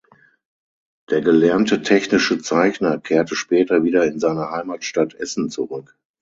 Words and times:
Der 1.11 1.21
gelernte 1.21 1.83
Technische 1.83 2.39
Zeichner 2.39 2.97
kehrte 2.99 3.35
später 3.35 3.83
wieder 3.83 4.03
in 4.03 4.19
seine 4.19 4.49
Heimatstadt 4.49 5.13
Essen 5.13 5.51
zurück. 5.51 5.95